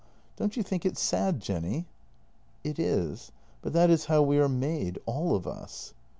[0.35, 1.85] Don't you think it sad, Jenny?
[2.71, 3.31] ""It is.
[3.61, 5.93] But that is how we are made— all of us."